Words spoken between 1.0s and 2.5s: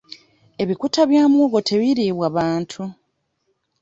bya muwogo tebiriibwa